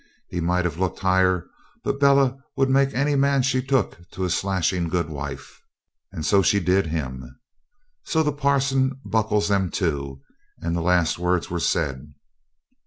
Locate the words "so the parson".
8.05-8.99